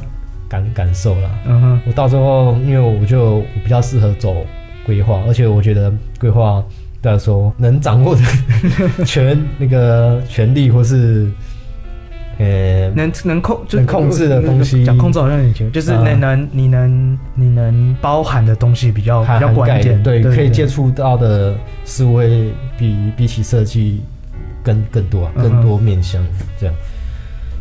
[0.53, 4.37] 感感受啦，嗯哼，我到时候因为我就比较适合走
[4.85, 6.63] 规划，而且我觉得规划
[7.03, 8.23] 对来说能掌握的
[9.05, 11.29] 权那个权力或是
[12.39, 24.01] 呃能能控能控制的东西，讲控制好像很轻，就是能能你能你能包含的东西比较比较关键，对，可以接触到的思维比比起设计
[24.63, 26.25] 更更多，更多面向
[26.59, 26.75] 这样。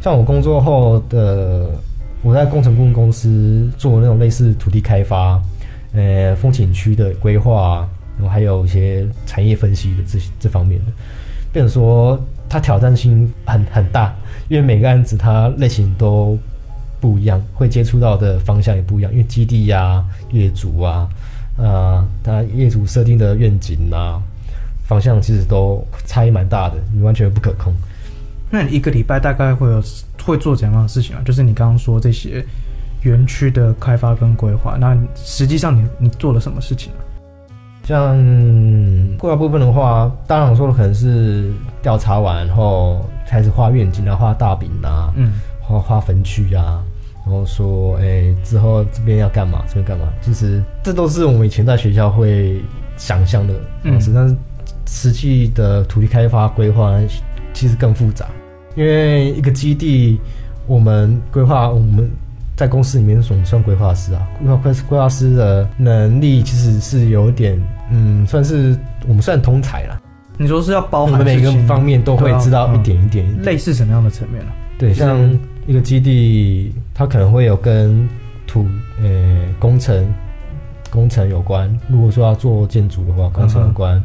[0.01, 1.69] 像我工作后的。
[2.23, 5.41] 我在工程顾问公司做那种类似土地开发、
[5.91, 10.91] 呃风景区的规划，然后还有一些产业分析的这这方面的，
[11.51, 12.19] 变成说
[12.49, 14.13] 它挑战性很很大，
[14.49, 16.37] 因为每个案子它类型都
[16.99, 21.09] 不一样，会接触到的方向也不一样，因为基地呀、业主啊、
[21.57, 24.21] 呃，他业主设定的愿景啊，
[24.87, 27.73] 方向其实都差异蛮大的，你完全不可控。
[28.49, 29.81] 那你一个礼拜大概会有？
[30.23, 31.21] 会做怎样的事情啊？
[31.25, 32.45] 就是你刚刚说这些
[33.01, 37.01] 园区的开发跟规划，那实际上你你做了什么事情啊？
[37.83, 38.17] 像
[39.17, 46.81] 规划部分的话，当然我说的可能是调查完然后开始画愿景啊，画大饼啊，嗯，画画分区啊，
[47.25, 50.11] 然后说哎之后这边要干嘛，这边干嘛？
[50.21, 52.61] 其实这都是我们以前在学校会
[52.97, 54.35] 想象的方式，嗯，但是
[54.85, 56.97] 实际的土地开发规划
[57.53, 58.25] 其实更复杂。
[58.75, 60.19] 因为一个基地，
[60.65, 62.09] 我们规划我们
[62.61, 69.99] 在公司里面总算规划师啊，规划规规划师的能力其实是有点，嗯，算是我们算通才了。
[70.37, 74.51] 你说是要包含我们每个方面都会知道一点一点，类似什么样的层面呢？
[74.77, 75.17] 对，像
[75.65, 78.07] 一个基地，它可能会有跟
[78.45, 78.67] 土
[79.01, 80.07] 呃工程
[80.91, 81.67] 工程有关。
[81.89, 83.97] 如果说要做建筑的话，工程有关，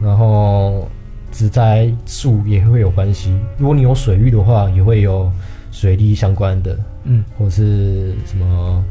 [0.00, 0.88] 嗯、然后。
[1.36, 3.36] 植栽树也会有关系。
[3.58, 5.28] 如果你有水域的话，也会有
[5.72, 8.84] 水利相关的，嗯，或是什么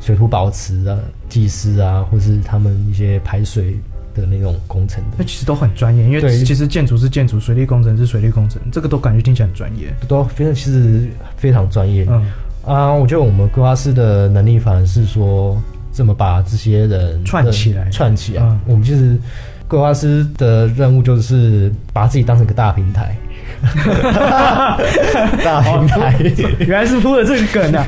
[0.00, 3.76] 水土保持啊、技师啊，或是他们一些排水
[4.14, 12.06] 的那种工程的，那其实都很专业，因为其实建筑是建筑，水利工程是水利工程，这个都感觉听起来很专业，都非常其实非常专业。
[12.08, 12.30] 嗯。
[12.62, 15.60] 啊，我觉得我们规划师的能力反而是说
[15.90, 18.42] 怎么把这些人串起来，串起来。
[18.42, 19.18] 嗯、我们其实
[19.66, 23.16] 规划师的任务就是把自己当成一个大平台，
[25.44, 26.14] 大平台，
[26.60, 27.86] 原来是铺了这个梗啊，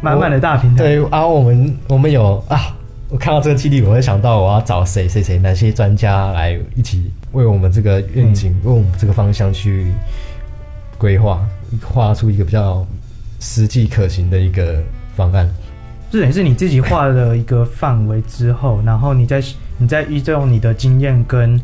[0.00, 0.84] 满满的大平台。
[0.84, 2.74] 对啊，我们我们有啊。
[3.10, 9.90] 我看到这个基地，我会想到我要找谁谁谁哪些专家来一起为我们这个愿景，嗯、为我们这个方向去
[10.98, 11.40] 规划，
[11.82, 12.86] 画出一个比较
[13.40, 14.82] 实际可行的一个
[15.16, 15.48] 方案。
[16.10, 19.42] 这等于是你自己画了一个范围之后，然后你再
[19.78, 21.58] 你再依照你的经验跟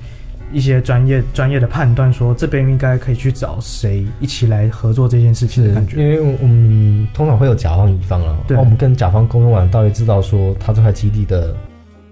[0.55, 6.01] 一些专业专业的判断，说这边应该可以去找谁一起来合作这件事情的感觉。
[6.01, 11.55] 因为我们通常会有甲方乙方啊，对，我们跟甲方沟通完，大约知道说他这块基地的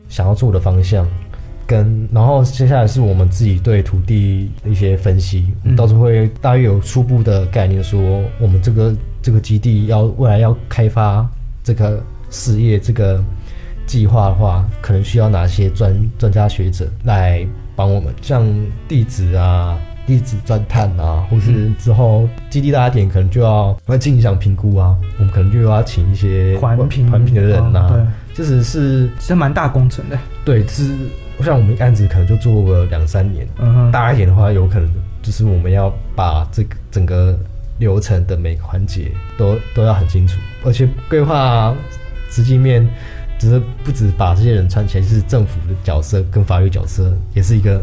[0.09, 1.07] 想要做的方向，
[1.67, 8.01] 跟然后接下来是我们自己对土地的一些分析，嗯、到时候会大约有初步的概念，说
[8.41, 11.25] 我们这个这个基地要未来要开发
[11.63, 13.23] 这个事业这个
[13.87, 17.47] 计划的话，可能需要哪些专专家学者来。
[17.75, 18.47] 帮我们像
[18.87, 27.95] 地址啊、地址钻探啊，或是之后基地大点可能就要要进行评估啊，我们可能就要请一些环评环评的人呐、啊哦。
[27.95, 30.19] 对，这只是其实蛮大工程的。
[30.45, 30.95] 对，是
[31.41, 33.47] 像我们案子可能就做个两三年。
[33.59, 34.89] 嗯哼，大一点的话，有可能
[35.23, 37.39] 就是我们要把这个整个
[37.79, 41.75] 流程的每个环节都都要很清楚，而且规划
[42.31, 42.87] 实际面。
[43.43, 47.83] 只是不止把这些人串起来，就是政府的角色跟法律角色，也是一个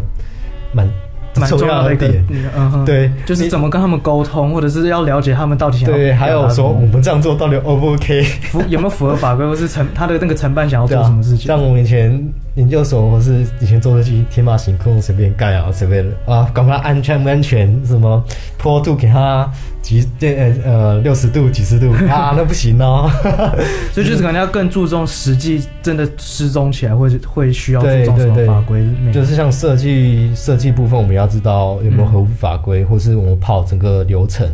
[0.72, 0.90] 蛮
[1.36, 2.26] 蛮重要的一点。
[2.56, 5.98] 嗯，对，就是怎么跟他们沟通，或者是要了解他们到底想要。
[5.98, 8.24] 对，还有说我们这样做到底 O 不 OK？
[8.24, 11.48] 符有没有符合法规，或是承他的那个承办想要做什么事情？
[11.48, 17.70] 像我们以前研究所，或是以前做设计，天马行空随便盖啊，随便啊，搞不好安全不安全？
[17.86, 18.24] 什么
[18.58, 19.52] 坡度给他？
[19.82, 23.10] 几呃呃六十度几十度 啊，那不行哦。
[23.94, 28.84] 所以就是可能要更注重实际，真的失踪起来会会需要注重什么法规？
[29.14, 34.48] 就是像设计设计部分，我们要知道有没有合乎法规，嗯、或是我们跑整个流程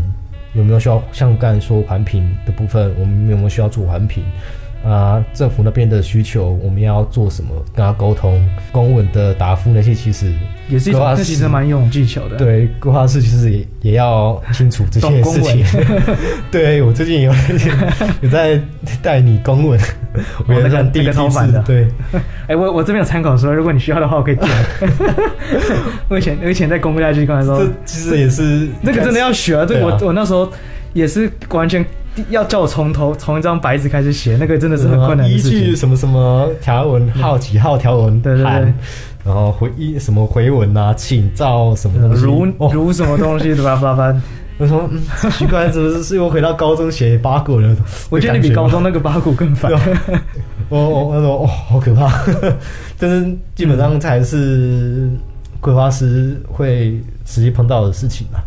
[0.53, 4.23] 有没有需要，像刚才说环评的部分，我们有没有需要做环评？
[4.85, 7.49] 啊，政府那边的需求，我们要做什么？
[7.75, 10.31] 跟他沟通，公文的答复那些，其实
[10.69, 12.37] 也是一种，其实蛮有技巧的。
[12.37, 15.65] 对，规划师其实也也要清楚这些事情。
[16.51, 17.33] 对，我最近有
[18.21, 18.61] 有在
[19.01, 19.79] 带你公文，
[20.47, 21.63] 我也在第一次。
[21.65, 21.87] 对，
[22.47, 24.41] 哎，我我这边有参考说，如果你需要的话，我可以借。
[26.09, 29.65] 我以前我以前在公布大局刚才说，这其实也是那个真的要学啊。
[29.65, 30.47] 这我我那时候
[30.93, 31.83] 也是完全。
[32.29, 35.59] 要叫我从头从一张白纸开始写，那个真的是很困难的事情。
[35.59, 38.73] 依据什么什么条文号几号条文，对对对，
[39.25, 43.75] 然后回一什么回文啊，请照什么东西，如如什么东西，对吧？
[43.75, 44.21] 发翻。
[44.57, 44.89] 我说
[45.31, 47.75] 奇怪，怎么是又回到高中写八股了？
[48.09, 49.69] 我觉得你比高中那个八股更烦。
[50.69, 52.09] 我我我说哦，好可怕。
[52.97, 55.09] 但是基本上才是
[55.59, 58.39] 规划师会实际碰到的事情啊。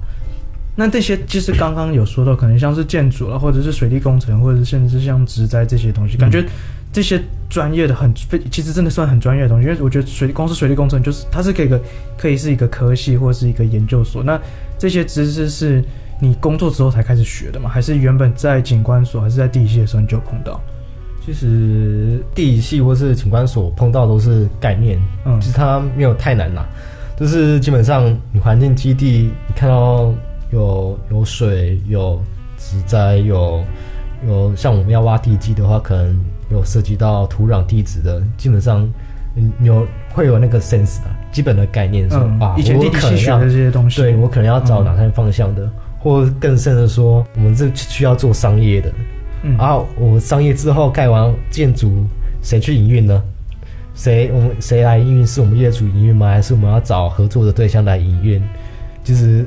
[0.80, 6.44] 那这些其实刚刚有说到，可能像是建筑了，或者是水利工程，或者是甚至像植栽这些东西，感觉
[6.92, 9.66] 这些专业的很非，其实真的算很专业的东西。
[9.66, 11.82] 因为我觉得水利光是水利工程，就是它是可以个
[12.16, 14.22] 可以是一个科系或者是一个研究所。
[14.22, 14.40] 那
[14.78, 15.82] 这些知识是
[16.20, 17.68] 你工作之后才开始学的吗？
[17.68, 20.60] 还是原本在景观所还是在地系的时候你就碰到？
[21.26, 26.64] 其实地系或是景观所碰到都是概念，嗯，其实它没有太难啦，
[27.18, 30.14] 就是基本上你环境基地你看到。
[30.50, 32.20] 有有水，有
[32.56, 33.62] 植栽，有
[34.26, 36.18] 有像我们要挖地基的话，可能
[36.50, 38.88] 有涉及到土壤地质的，基本上
[39.36, 48.92] 嗯有会有那个 sense 的基本的概念说、嗯、啊，以前地理系学的这些东西，对我可能要找哪些方向的，嗯、或更甚的说，我们这需要做商业的，
[49.42, 52.04] 嗯、啊，我商业之后盖完建筑，
[52.42, 53.22] 谁去营运呢？
[53.94, 55.26] 谁我们谁来营运？
[55.26, 56.28] 是我们业主营运吗？
[56.28, 58.42] 还是我们要找合作的对象来营运？
[59.04, 59.44] 就是。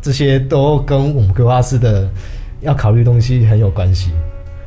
[0.00, 2.08] 这些都跟我们规划师的
[2.60, 4.10] 要考虑东西很有关系，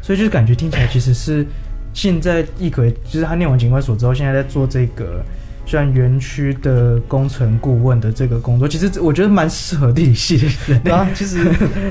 [0.01, 1.45] 所以就是感觉听起来其实是
[1.93, 5.23] 现在一可，就是他念完景观所之后，现在在做这个
[5.65, 10.79] 虽然园区的工程顾问的这个工作，其实我觉得蛮适合地理系的。
[10.83, 11.45] 对啊， 其实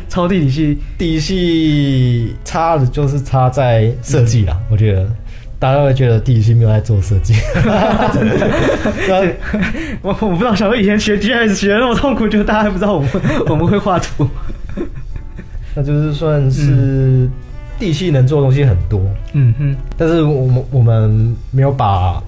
[0.09, 5.09] 超地理系，地理系差的就是差在设计啦，嗯、我觉得。
[5.61, 7.35] 大家会觉得地理系没有在做设计，
[10.03, 13.11] 我我不知道，小时候以前学 GIS 学的那么痛苦，就大家还不知道我们
[13.49, 14.27] 我们会画图。
[15.77, 17.29] 那就是算是
[17.79, 19.01] 地系能做的东西很多，
[19.35, 22.21] 嗯哼，但是我们我们没有把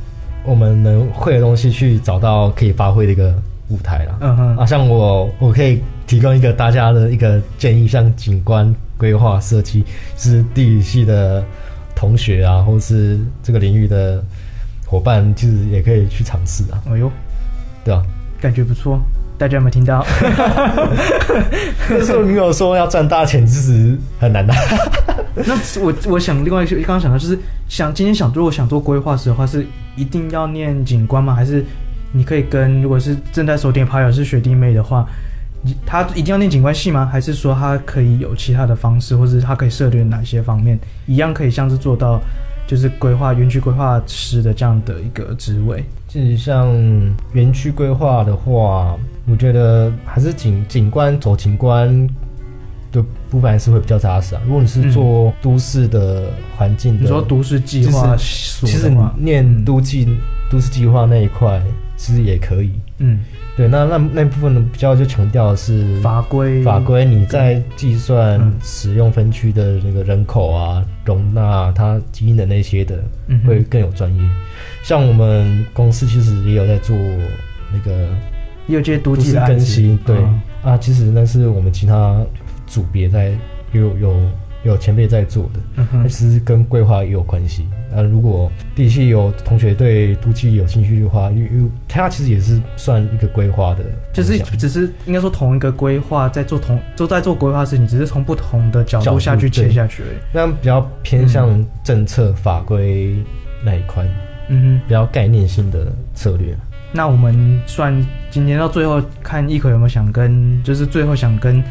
[0.44, 3.34] 我们能会的东西去找到可以发挥的一个
[3.68, 4.16] 舞台了。
[4.20, 9.84] 嗯哼，啊，像我我可以提供一个大家的一个建议，像景观规划设计，
[10.16, 11.42] 是地理系的
[12.03, 14.20] 同学啊，或是这个领域的
[14.84, 16.82] 伙伴，其实也可以去尝试啊。
[16.90, 17.09] 哎呦，
[17.84, 18.03] 对啊，
[18.40, 19.00] 感觉不错。
[19.38, 20.05] 大家有没有听到？
[21.88, 24.53] 那时候女友说要赚大钱，其实很难的。
[25.46, 27.38] 那我我想另外一个，刚刚想到就是
[27.68, 31.36] 想今天想如果想做规划师的话，是一定要念景观吗？
[31.36, 31.64] 还是
[32.11, 35.07] 你可以跟如果是正在收听朋友是学弟妹的话，
[35.86, 37.06] 他一定要念景观系吗？
[37.06, 42.20] 还是说他可以有其他的方式，或者他可以涉猎哪些方面，一样可以像是做到
[42.66, 45.84] 就是规划园区规划师的这样的一个职位？
[46.08, 46.68] 其实像
[47.32, 48.96] 园区规划的话。
[49.24, 51.88] 我觉得还是景景观走景观
[52.90, 53.00] 的
[53.30, 54.42] 部分还是会比较扎实啊。
[54.44, 56.24] 如果你是做都市的
[56.56, 60.18] 环境的，你说都市计划，其实你念都计、嗯、
[60.50, 61.62] 都市计划那一块
[61.96, 62.72] 其实也可以。
[62.98, 63.20] 嗯，
[63.57, 73.03] 对，那那那部分呢，比较就强调的是法规法规，你在计算使用分区的那个人口啊，容纳它基因的那些的，
[73.46, 74.22] 会更有专业。
[74.82, 76.96] 像我们公司其实也有在做
[77.72, 78.09] 那个。
[78.68, 82.24] 有这些都市更新，对、嗯、啊，其实那是我们其他
[82.64, 83.32] 组别在
[83.72, 84.14] 有有
[84.64, 87.66] 有前辈在做的，嗯哼，其实跟规划也有关系。
[87.94, 100.16] 那，如果地系有同学对都计有兴趣的话，因为它其实也是算一个规划的，就是只是应该说同一个规划在做同都在做规划事情，只是从不同的角度下去切下去而已。
[100.32, 103.14] 那比较偏向政策、嗯、法规
[103.64, 104.06] 那一块，
[104.48, 106.56] 嗯哼，比较概念性的策略。
[106.94, 107.94] 那我们算
[108.30, 111.62] 今天到最后，看一口有没有想跟，就是最后想跟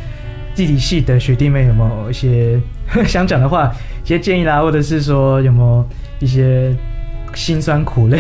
[0.56, 2.60] 地理系的学弟妹有没有一些
[3.08, 3.74] 想讲的话，
[4.04, 5.86] 一些建议啦，或者是说有没有
[6.20, 6.76] 一些
[7.34, 8.20] 辛酸苦累？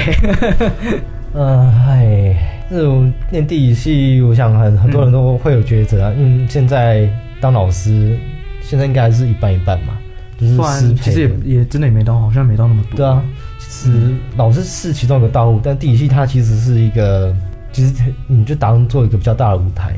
[1.33, 2.35] 呃，嗨，
[2.69, 6.13] 这种念地理系，我想很很多人都会有抉择啊。
[6.17, 7.09] 因为现在
[7.39, 8.17] 当老师，
[8.61, 9.93] 现在应该还是一半一半嘛，
[10.37, 12.97] 就是其实也也真的也没到，好像没到那么多。
[12.97, 13.23] 对啊。
[13.59, 17.33] 其实老师是其中一个道路，但地理系它其实是一个，
[17.71, 17.93] 其实
[18.27, 19.93] 你就当做一个比较大的舞台，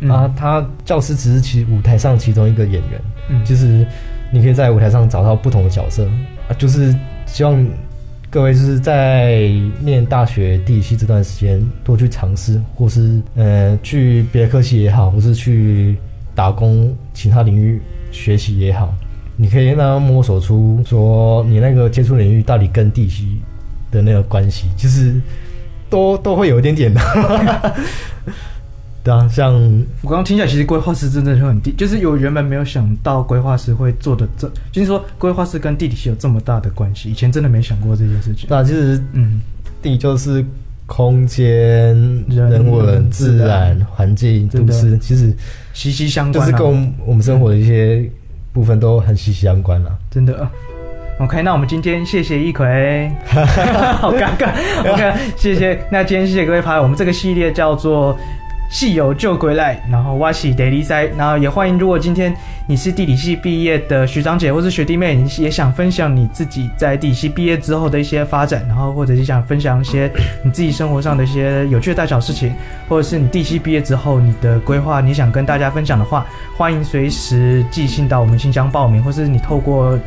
[0.00, 3.86] 嗯、啊，他教师只是其舞台上其中一个演员，嗯，就是
[4.30, 6.06] 你可以在舞台上找到不同的角色
[6.48, 6.94] 啊，就是
[7.26, 7.66] 希望
[8.28, 9.48] 各位就是在
[9.80, 15.96] 念大学地理系这段时间多去尝试，或是呃去别的科系也好，或是去
[16.34, 17.80] 打工其他领域
[18.10, 18.92] 学习也好。
[19.38, 23.40] 你可以让他摸索出说你那个接触领域到底跟地系
[23.90, 25.14] 的那个关系，其实
[25.88, 27.00] 都都会有一点点的。
[29.06, 29.54] 对啊，像
[30.02, 38.48] 我刚刚听起来，其实规划师真的就很低，就是有原本没有想到规划师会做的这，就是说规划师跟地理系有这么大的关系，以前真的没想过这件事情。
[38.50, 39.40] 那其实嗯，
[39.80, 40.44] 地就是
[40.86, 41.94] 空间、
[42.28, 45.32] 人文、自然、环境、都市，其实
[45.72, 48.10] 息息相关，就是跟我们生活的一些。
[48.52, 50.48] 部分都很息息相关了，真的。
[51.18, 53.12] OK，那我们今天谢谢一奎，
[54.00, 54.48] 好尴尬。
[54.90, 55.78] OK，谢谢。
[55.92, 58.16] 那今天谢谢各位朋友，我们这个系列叫做。
[58.68, 62.34] 系友就归来，然后挖起 daily 赛，然后也欢迎，如果今天
[62.66, 70.10] 你是地理系毕业的学长姐或是学弟妹，你也想分享你自己在地理系毕业之后的一些发展，然后或者是想分享一些
[70.42, 72.52] 你自己生活上的一些有趣的大小事情，
[72.88, 79.98] 或者是你地理系毕业之后你的规划，你想跟大家分享的话，欢迎随时寄信到我们信箱报名，或是你透过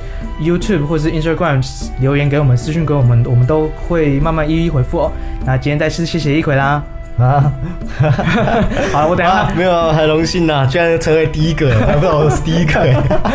[0.41, 1.65] YouTube 或是 Instagram
[2.01, 5.11] 留言给我们私讯给我们，我们都会慢慢一一回复哦。
[5.45, 6.83] 那今天再次谢谢一奎啦。
[7.19, 7.51] 啊，
[8.93, 12.79] 好，我等一下、啊、没有，很荣幸呐，居然成为第一个，还不知道我是第一个。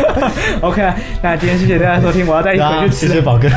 [0.61, 3.07] OK，那今天谢谢大家收听，我要带一 回去吃。
[3.07, 3.47] 谢谢宝哥，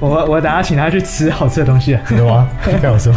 [0.00, 1.98] 我我等下请他去吃好吃的东西。
[2.16, 2.48] 有吗？
[2.62, 3.12] 开玩笑。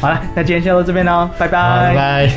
[0.00, 2.30] 好了，那今天先到这边喽，拜拜，拜拜。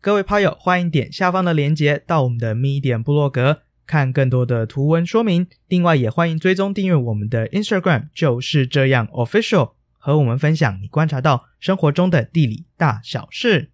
[0.00, 3.58] 各位趴友，欢迎点下方的链接到我们的 Medium 部落格。
[3.86, 13.70] 看更多的图文说明，另外也欢迎追踪订阅我们的 Instagram，就是这样 Official，和我们分享你观察到生活中的地理大小事。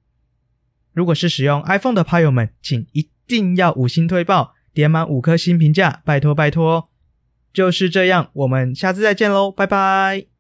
[0.93, 6.91] 如果是使用 iPhone 的朋友们，请一定要五星推爆，点满五颗星评价，拜托拜托。
[7.55, 10.32] 就是这样，我们下次再见喽，拜拜。